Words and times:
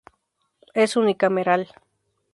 Es 0.73 0.95
unicameral. 0.97 1.69